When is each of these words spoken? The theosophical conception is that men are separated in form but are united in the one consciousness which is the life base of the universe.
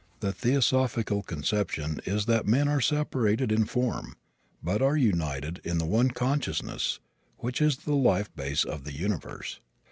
The 0.19 0.33
theosophical 0.33 1.21
conception 1.21 2.01
is 2.05 2.25
that 2.25 2.47
men 2.47 2.67
are 2.67 2.81
separated 2.81 3.51
in 3.51 3.65
form 3.65 4.15
but 4.63 4.81
are 4.81 4.97
united 4.97 5.61
in 5.63 5.77
the 5.77 5.85
one 5.85 6.09
consciousness 6.09 6.99
which 7.37 7.61
is 7.61 7.77
the 7.77 7.93
life 7.93 8.35
base 8.35 8.63
of 8.63 8.83
the 8.83 8.93
universe. 8.93 9.59